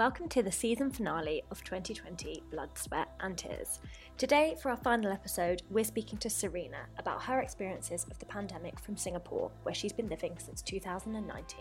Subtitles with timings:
[0.00, 3.80] welcome to the season finale of 2020 Blood, Sweat and Tears.
[4.16, 8.80] Today, for our final episode, we're speaking to Serena about her experiences of the pandemic
[8.80, 11.58] from Singapore, where she's been living since 2019.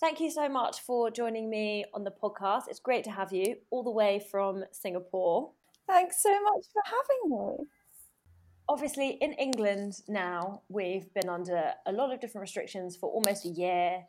[0.00, 2.62] Thank you so much for joining me on the podcast.
[2.66, 5.52] It's great to have you all the way from Singapore.
[5.86, 7.66] Thanks so much for having me.
[8.68, 13.50] Obviously, in England now, we've been under a lot of different restrictions for almost a
[13.50, 14.04] year.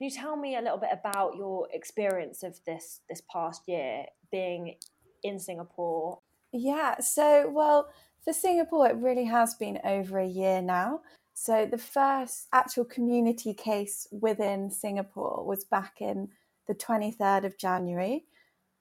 [0.00, 4.06] Can you tell me a little bit about your experience of this this past year
[4.32, 4.76] being
[5.22, 6.20] in Singapore?
[6.52, 7.90] Yeah, so well,
[8.24, 11.02] for Singapore, it really has been over a year now.
[11.34, 16.30] So the first actual community case within Singapore was back in
[16.66, 18.24] the 23rd of January.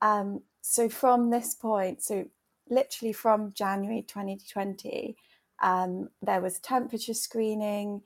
[0.01, 2.27] Um, so from this point, so
[2.69, 5.17] literally from January 2020,
[5.61, 8.03] um, there was temperature screening,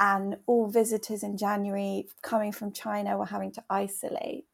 [0.00, 4.46] and all visitors in January coming from China were having to isolate.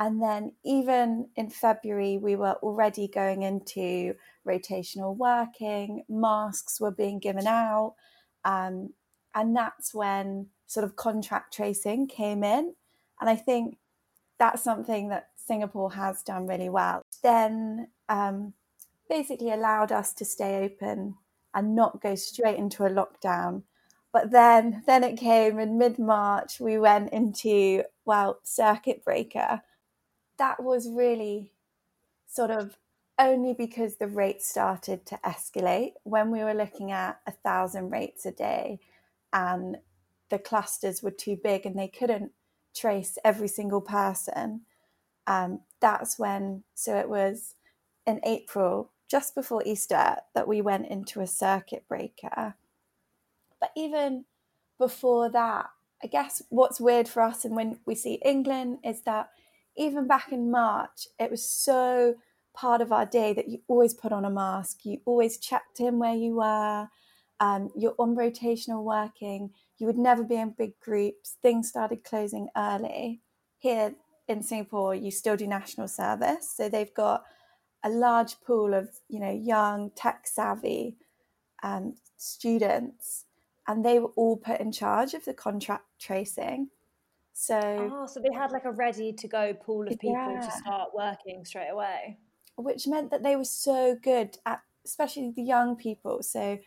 [0.00, 4.14] And then, even in February, we were already going into
[4.46, 7.94] rotational working, masks were being given out.
[8.44, 8.90] Um,
[9.34, 12.74] and that's when sort of contract tracing came in.
[13.20, 13.78] And I think
[14.38, 17.02] that's something that Singapore has done really well.
[17.22, 18.52] Then, um,
[19.08, 21.16] basically allowed us to stay open
[21.54, 23.62] and not go straight into a lockdown
[24.12, 29.62] but then then it came in mid-march we went into well circuit breaker.
[30.38, 31.52] That was really
[32.26, 32.78] sort of
[33.18, 38.24] only because the rates started to escalate when we were looking at a thousand rates
[38.24, 38.78] a day
[39.32, 39.78] and
[40.30, 42.32] the clusters were too big and they couldn't
[42.76, 44.62] trace every single person.
[45.26, 47.54] Um, that's when so it was
[48.06, 52.54] in april just before easter that we went into a circuit breaker
[53.60, 54.24] but even
[54.78, 55.66] before that,
[56.02, 59.30] I guess what's weird for us and when we see England is that
[59.76, 62.14] even back in March, it was so
[62.54, 65.98] part of our day that you always put on a mask, you always checked in
[65.98, 66.88] where you were,
[67.40, 72.48] um, you're on rotational working, you would never be in big groups, things started closing
[72.56, 73.20] early.
[73.58, 73.94] Here
[74.26, 77.22] in Singapore, you still do national service, so they've got
[77.84, 80.96] a large pool of you know young tech savvy
[81.62, 83.24] um, students
[83.68, 86.70] and they were all put in charge of the contract tracing.
[87.34, 87.60] So,
[87.92, 90.40] oh, so they had like a ready to go pool of people yeah.
[90.40, 92.18] to start working straight away,
[92.56, 96.22] which meant that they were so good at, especially the young people.
[96.22, 96.58] So,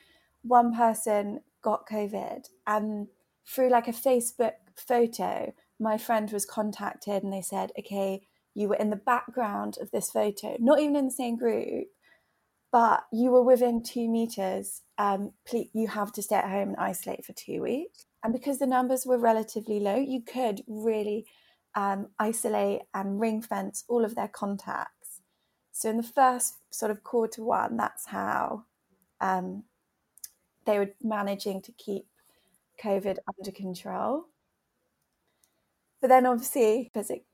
[0.43, 3.07] one person got COVID, and
[3.45, 8.21] through like a Facebook photo, my friend was contacted, and they said, "Okay,
[8.53, 11.87] you were in the background of this photo, not even in the same group,
[12.71, 16.77] but you were within two meters, um, please, you have to stay at home and
[16.77, 18.05] isolate for two weeks.
[18.23, 21.25] And because the numbers were relatively low, you could really
[21.73, 25.21] um, isolate and ring fence all of their contacts.
[25.71, 28.65] So in the first sort of quarter one, that's how
[29.19, 29.63] um,
[30.65, 32.05] they were managing to keep
[32.83, 34.25] COVID under control.
[35.99, 37.25] But then obviously, as it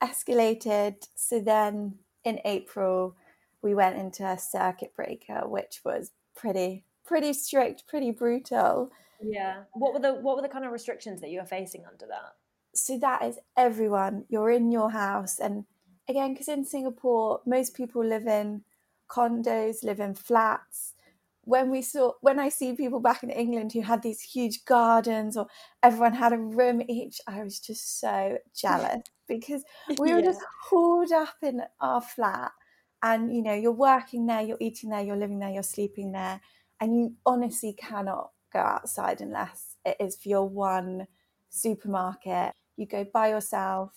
[0.00, 3.16] escalated, so then in April,
[3.62, 8.90] we went into a circuit breaker, which was pretty pretty strict, pretty brutal.
[9.22, 9.62] Yeah.
[9.72, 12.34] What were the what were the kind of restrictions that you were facing under that?
[12.74, 14.24] So that is everyone.
[14.28, 15.64] You're in your house, and
[16.08, 18.62] again, because in Singapore, most people live in
[19.08, 20.92] condos, live in flats.
[21.44, 25.36] When we saw, when I see people back in England who had these huge gardens
[25.36, 25.46] or
[25.80, 29.62] everyone had a room each, I was just so jealous because
[29.96, 30.24] we were yeah.
[30.24, 32.50] just hauled up in our flat
[33.02, 36.40] and you know you're working there you're eating there you're living there you're sleeping there
[36.80, 41.06] and you honestly cannot go outside unless it is for your one
[41.50, 42.52] supermarket.
[42.76, 43.92] You go by yourself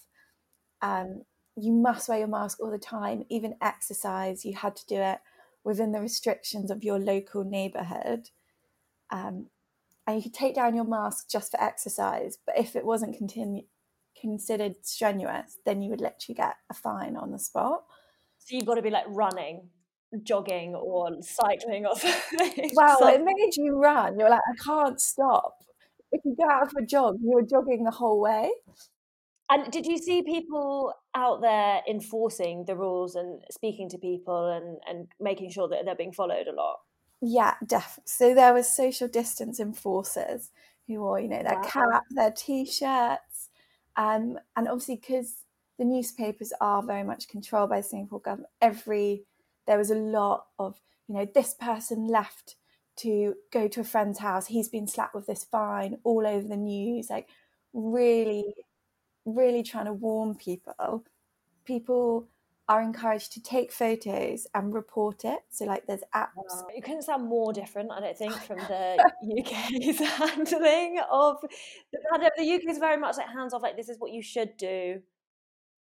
[0.81, 1.23] um,
[1.55, 5.19] you must wear your mask all the time even exercise you had to do it
[5.63, 8.29] within the restrictions of your local neighborhood.
[9.11, 9.47] Um,
[10.07, 13.65] and you could take down your mask just for exercise but if it wasn't continu-
[14.19, 17.83] considered strenuous then you would literally get a fine on the spot.
[18.39, 19.69] So you've got to be like running,
[20.23, 22.71] jogging, or cycling or something.
[22.73, 24.19] Wow, so- it made you run.
[24.19, 25.63] You're like, I can't stop.
[26.11, 28.49] If you go out for a jog, you're jogging the whole way.
[29.51, 34.77] And did you see people out there enforcing the rules and speaking to people and,
[34.87, 36.79] and making sure that they're being followed a lot?
[37.21, 38.03] Yeah, definitely.
[38.05, 40.51] So there was social distance enforcers
[40.87, 41.67] who wore, you know, their wow.
[41.67, 43.49] cap, their t-shirts,
[43.97, 45.43] um, and obviously because
[45.79, 48.49] the newspapers are very much controlled by the Singapore government.
[48.61, 49.23] Every
[49.67, 52.55] there was a lot of you know this person left
[52.97, 54.47] to go to a friend's house.
[54.47, 57.09] He's been slapped with this fine all over the news.
[57.09, 57.29] Like
[57.73, 58.53] really
[59.25, 61.03] really trying to warn people.
[61.65, 62.27] People
[62.67, 65.39] are encouraged to take photos and report it.
[65.49, 66.35] So, like, there's apps.
[66.35, 66.67] Wow.
[66.75, 72.33] It couldn't sound more different, I don't think, from the UK's handling of the pandemic.
[72.37, 75.01] The UK is very much like hands off, like, this is what you should do.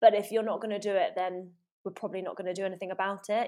[0.00, 1.50] But if you're not going to do it, then
[1.84, 3.47] we're probably not going to do anything about it.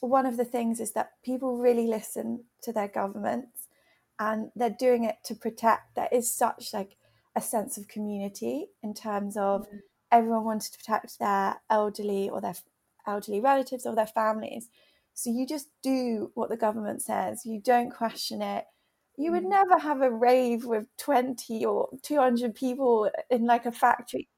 [0.00, 3.68] One of the things is that people really listen to their governments
[4.18, 5.94] and they're doing it to protect.
[5.94, 6.96] There is such like
[7.36, 9.78] a sense of community in terms of mm-hmm.
[10.12, 12.54] everyone wanted to protect their elderly or their
[13.06, 14.68] elderly relatives or their families.
[15.14, 17.44] So you just do what the government says.
[17.44, 18.66] You don't question it.
[19.16, 19.50] You would mm.
[19.50, 24.28] never have a rave with 20 or 200 people in like a factory.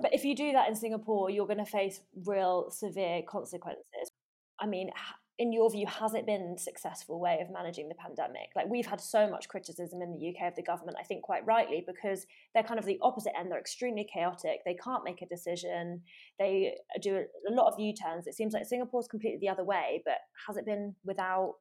[0.00, 4.12] But if you do that in Singapore, you're going to face real severe consequences.
[4.60, 4.90] I mean,
[5.38, 8.50] in your view, has it been a successful way of managing the pandemic?
[8.54, 11.46] Like we've had so much criticism in the UK of the government, I think quite
[11.46, 13.50] rightly, because they're kind of the opposite end.
[13.50, 14.60] They're extremely chaotic.
[14.66, 16.02] They can't make a decision.
[16.38, 18.26] They do a lot of U-turns.
[18.26, 21.54] It seems like Singapore's completely the other way, but has it been without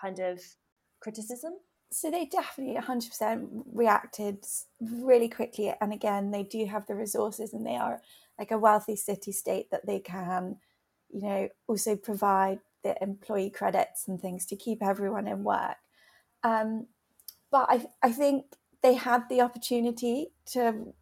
[0.00, 0.40] kind of
[1.00, 1.52] criticism?
[1.92, 4.44] So they definitely 100% reacted
[4.80, 5.72] really quickly.
[5.80, 8.00] And again, they do have the resources and they are
[8.40, 10.56] like a wealthy city state that they can,
[11.12, 15.76] you know, also provide the employee credits and things to keep everyone in work.
[16.42, 16.86] Um,
[17.50, 18.46] but I, I think
[18.82, 20.94] they had the opportunity to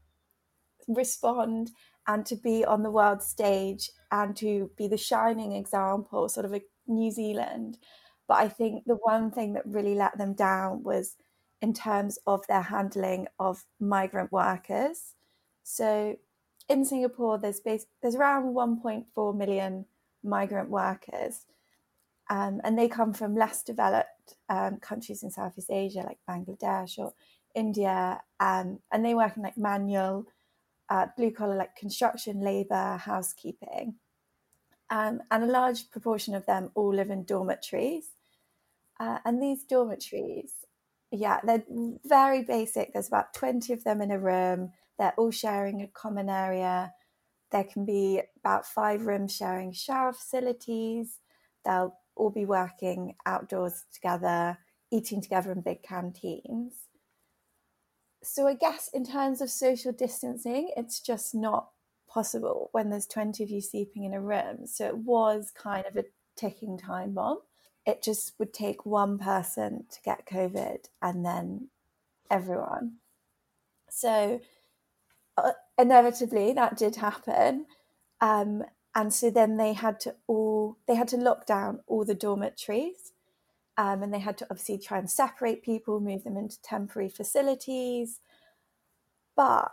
[0.89, 1.71] respond
[2.07, 6.55] and to be on the world stage and to be the shining example, sort of
[6.55, 7.79] a New Zealand.
[8.27, 11.17] But I think the one thing that really let them down was
[11.61, 15.15] in terms of their handling of migrant workers.
[15.65, 16.17] So
[16.69, 19.85] in Singapore, there's base, there's around 1.4 million
[20.23, 21.47] migrant workers,
[22.31, 27.15] um, and they come from less developed um, countries in Southeast Asia, like Bangladesh or
[27.55, 30.27] India, um, and they work in like manual,
[30.91, 33.95] uh, blue collar, like construction, labor, housekeeping.
[34.91, 38.11] Um, and a large proportion of them all live in dormitories.
[38.99, 40.53] Uh, and these dormitories,
[41.11, 41.65] yeah, they're
[42.05, 42.93] very basic.
[42.93, 44.73] There's about 20 of them in a room.
[44.99, 46.93] They're all sharing a common area.
[47.51, 51.19] There can be about five rooms sharing shower facilities.
[51.65, 54.59] They'll all be working outdoors together,
[54.91, 56.75] eating together in big canteens.
[58.23, 61.71] So, I guess in terms of social distancing, it's just not
[62.09, 64.67] possible when there's 20 of you sleeping in a room.
[64.67, 66.05] So, it was kind of a
[66.37, 67.39] ticking time bomb.
[67.87, 71.69] It just would take one person to get COVID and then
[72.31, 72.97] everyone.
[73.89, 74.41] So,
[75.79, 77.67] inevitably, that did happen.
[78.21, 78.65] Um,
[78.99, 83.13] and so then they had to all they had to lock down all the dormitories
[83.77, 88.21] um, and they had to obviously try and separate people move them into temporary facilities
[89.37, 89.71] but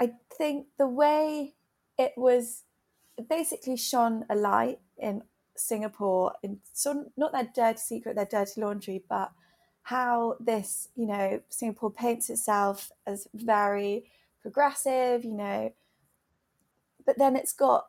[0.00, 1.54] i think the way
[1.96, 2.64] it was
[3.28, 5.22] basically shone a light in
[5.56, 9.30] singapore in so not their dirty secret their dirty laundry but
[9.84, 14.04] how this you know singapore paints itself as very
[14.46, 15.72] progressive you know
[17.04, 17.86] but then it's got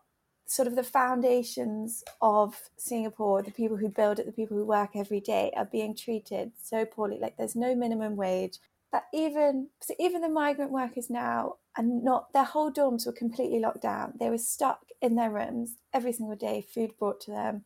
[0.48, 4.92] sort of the foundations of Singapore, the people who build it, the people who work
[4.96, 7.20] every day, are being treated so poorly.
[7.20, 8.60] Like there's no minimum wage.
[8.94, 13.60] That even so, even the migrant workers now and not their whole dorms were completely
[13.60, 14.14] locked down.
[14.18, 17.66] They were stuck in their rooms every single day, food brought to them.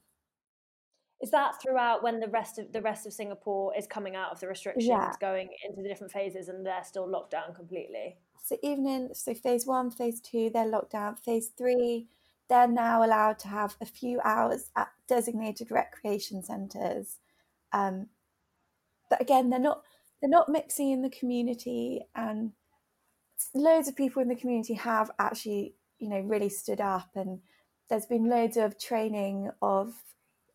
[1.22, 4.40] Is that throughout when the rest of the rest of Singapore is coming out of
[4.40, 5.14] the restrictions, yeah.
[5.22, 8.18] going into the different phases, and they're still locked down completely?
[8.44, 11.16] So even in so phase one, phase two, they're locked down.
[11.18, 12.08] Phase three,
[12.50, 17.18] they're now allowed to have a few hours at designated recreation centres.
[17.72, 18.08] Um,
[19.10, 19.84] but again, they're not
[20.22, 22.54] they're not mixing in the community, and
[23.54, 27.10] loads of people in the community have actually, you know, really stood up.
[27.16, 27.42] And
[27.90, 29.94] there's been loads of training of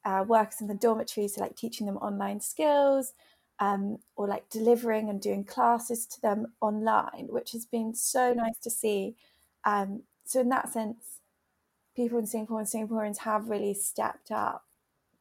[0.06, 3.12] uh, workers in the dormitories, so like teaching them online skills,
[3.58, 8.58] um, or like delivering and doing classes to them online, which has been so nice
[8.62, 9.16] to see.
[9.64, 11.20] Um, so in that sense,
[11.96, 14.64] people in Singapore and Singaporeans have really stepped up.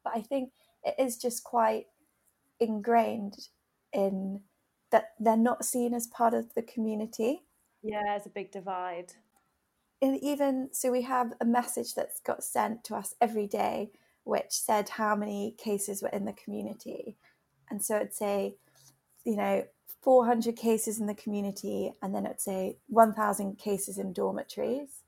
[0.04, 0.51] But I think
[0.84, 1.88] it is just quite
[2.60, 3.50] ingrained
[3.92, 4.42] in
[4.92, 7.42] that they're not seen as part of the community.
[7.82, 9.13] Yeah, there's a big divide.
[10.01, 13.89] And even so, we have a message that's got sent to us every day,
[14.25, 17.15] which said how many cases were in the community.
[17.70, 18.55] And so it'd say,
[19.24, 19.63] you know,
[20.01, 25.01] 400 cases in the community, and then it'd say 1,000 cases in dormitories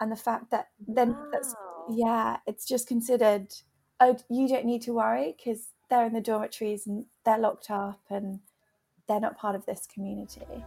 [0.00, 1.28] and the fact that then wow.
[1.32, 1.54] that's
[1.90, 3.52] yeah it's just considered
[4.00, 8.00] oh you don't need to worry because they're in the dormitories and they're locked up
[8.10, 8.40] and
[9.08, 10.64] they're not part of this community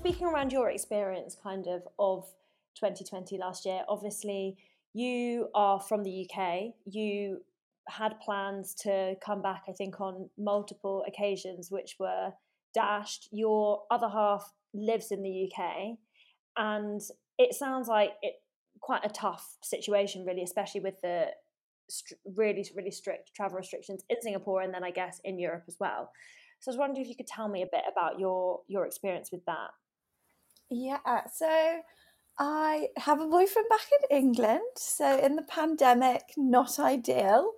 [0.00, 2.24] speaking around your experience, kind of of
[2.76, 4.56] 2020 last year, obviously
[4.94, 6.72] you are from the UK.
[6.86, 7.42] You
[7.86, 12.32] had plans to come back, I think, on multiple occasions, which were
[12.72, 13.28] dashed.
[13.30, 15.98] Your other half lives in the UK,
[16.56, 17.02] and
[17.36, 18.36] it sounds like it
[18.80, 21.26] quite a tough situation, really, especially with the
[22.36, 26.10] really, really strict travel restrictions in Singapore and then I guess in Europe as well.
[26.60, 29.30] So I was wondering if you could tell me a bit about your your experience
[29.30, 29.70] with that.
[30.70, 31.82] Yeah, so
[32.38, 34.60] I have a boyfriend back in England.
[34.76, 37.52] So in the pandemic, not ideal.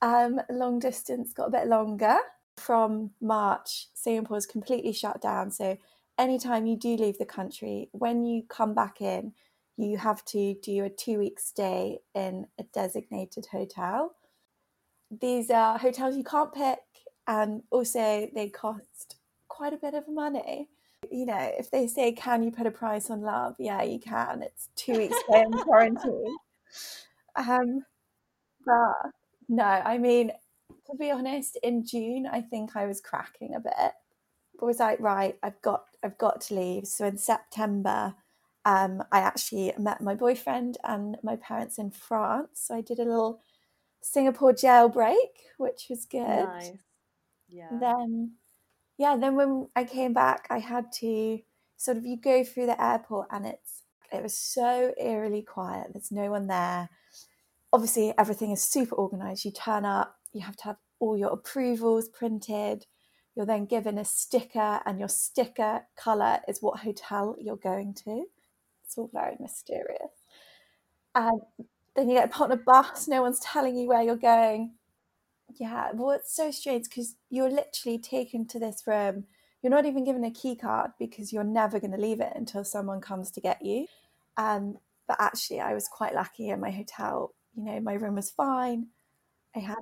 [0.00, 2.16] Um, long distance got a bit longer.
[2.56, 5.50] From March, Singapore is completely shut down.
[5.50, 5.76] So
[6.16, 9.32] anytime you do leave the country, when you come back in,
[9.76, 14.14] you have to do a two week stay in a designated hotel.
[15.10, 16.78] These are hotels you can't pick,
[17.26, 19.16] and also they cost
[19.48, 20.68] quite a bit of money.
[21.10, 23.54] You know, if they say, Can you put a price on love?
[23.58, 24.42] Yeah, you can.
[24.42, 26.36] It's two weeks in quarantine.
[27.36, 27.84] Um,
[28.64, 29.10] but
[29.48, 30.32] no, I mean,
[30.90, 33.92] to be honest, in June, I think I was cracking a bit.
[34.58, 36.86] But was like, right, I've got, I've got to leave.
[36.86, 38.14] So in September,
[38.64, 42.62] um, I actually met my boyfriend and my parents in France.
[42.66, 43.40] So I did a little
[44.00, 45.16] Singapore jailbreak,
[45.58, 46.20] which was good.
[46.20, 46.72] Nice.
[47.48, 47.78] Yeah.
[47.80, 48.32] Then,
[48.98, 51.40] yeah, then when I came back, I had to
[51.76, 53.82] sort of you go through the airport and it's
[54.12, 55.88] it was so eerily quiet.
[55.92, 56.88] There's no one there.
[57.72, 59.44] Obviously, everything is super organized.
[59.44, 62.86] You turn up, you have to have all your approvals printed.
[63.34, 68.26] You're then given a sticker, and your sticker color is what hotel you're going to.
[68.84, 70.12] It's all very mysterious.
[71.16, 71.40] And
[71.96, 74.74] then you get put on a bus, no one's telling you where you're going.
[75.56, 79.24] Yeah, well, it's so strange because you're literally taken to this room.
[79.62, 82.64] You're not even given a key card because you're never going to leave it until
[82.64, 83.86] someone comes to get you.
[84.36, 87.34] Um, but actually, I was quite lucky in my hotel.
[87.54, 88.88] You know, my room was fine.
[89.54, 89.76] I had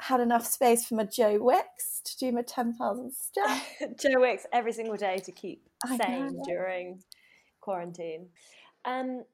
[0.00, 3.62] had enough space for my Joe Wicks to do my 10,000 steps.
[4.02, 7.00] Joe Wicks every single day to keep sane during
[7.60, 8.28] quarantine.
[8.84, 9.24] Um,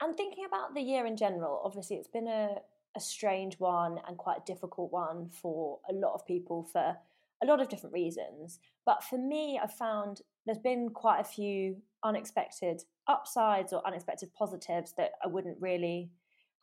[0.00, 2.56] and thinking about the year in general, obviously it's been a,
[2.96, 6.96] a strange one and quite a difficult one for a lot of people for
[7.42, 8.60] a lot of different reasons.
[8.86, 14.94] But for me, I've found there's been quite a few unexpected upsides or unexpected positives
[14.96, 16.10] that I wouldn't really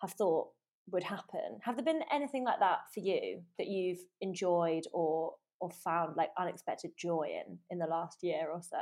[0.02, 0.50] have thought
[0.92, 1.60] would happen.
[1.62, 6.30] Have there been anything like that for you that you've enjoyed or or found like
[6.38, 8.78] unexpected joy in in the last year or so?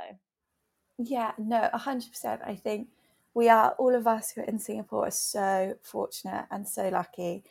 [0.99, 2.47] Yeah, no, 100%.
[2.47, 2.87] I think
[3.37, 7.43] we are, all of us who are in Singapore are so fortunate and so lucky.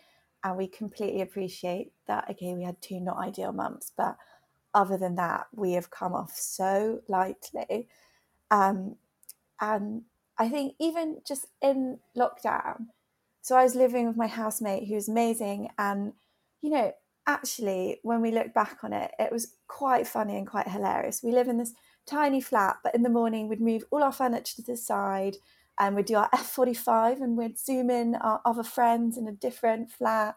[0.43, 2.29] And we completely appreciate that.
[2.29, 4.17] Okay, we had two not ideal months, but
[4.75, 7.87] other than that, we have come off so lightly.
[8.51, 8.97] Um,
[9.61, 10.03] and
[10.37, 12.87] I think even just in lockdown,
[13.41, 15.71] so I was living with my housemate who was amazing.
[15.79, 16.15] And,
[16.63, 16.93] you know,
[17.29, 21.23] actually, when we look back on it, it was quite funny and quite hilarious.
[21.23, 21.75] We live in this
[22.07, 25.37] tiny flat, but in the morning we'd move all our furniture to the side
[25.79, 29.91] and we'd do our F45 and we'd zoom in our other friends in a different
[29.91, 30.37] flat.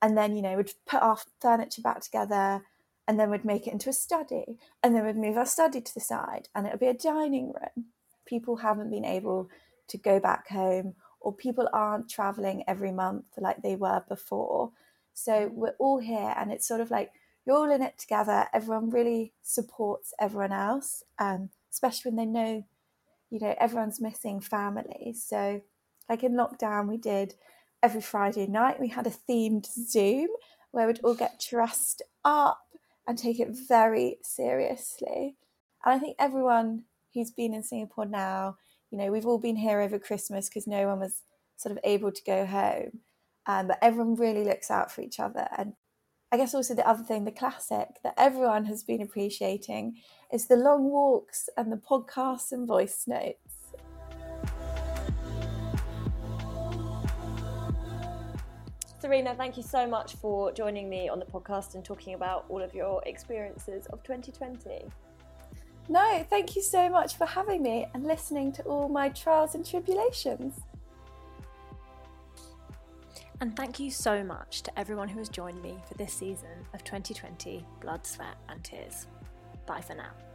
[0.00, 2.62] And then, you know, we'd put our furniture back together
[3.08, 4.58] and then we'd make it into a study.
[4.82, 7.46] And then we'd move our study to the side and it would be a dining
[7.46, 7.86] room.
[8.26, 9.48] People haven't been able
[9.88, 14.70] to go back home or people aren't traveling every month like they were before.
[15.14, 17.10] So we're all here and it's sort of like
[17.44, 18.46] you're all in it together.
[18.52, 22.64] Everyone really supports everyone else, um, especially when they know,
[23.30, 25.14] you know, everyone's missing family.
[25.14, 25.62] So,
[26.08, 27.34] like in lockdown, we did
[27.82, 30.28] every Friday night, we had a themed Zoom
[30.70, 32.60] where we'd all get dressed up
[33.06, 35.36] and take it very seriously.
[35.84, 38.56] And I think everyone who's been in Singapore now,
[38.90, 41.22] you know, we've all been here over Christmas because no one was
[41.56, 43.00] sort of able to go home.
[43.46, 45.48] Um, but everyone really looks out for each other.
[45.56, 45.72] And
[46.30, 49.96] I guess also the other thing, the classic that everyone has been appreciating
[50.32, 53.58] is the long walks and the podcasts and voice notes.
[59.00, 62.60] Serena, thank you so much for joining me on the podcast and talking about all
[62.60, 64.84] of your experiences of 2020.
[65.88, 69.64] No, thank you so much for having me and listening to all my trials and
[69.64, 70.60] tribulations.
[73.40, 76.82] And thank you so much to everyone who has joined me for this season of
[76.82, 79.06] 2020 Blood, Sweat and Tears.
[79.68, 80.27] Bye for now.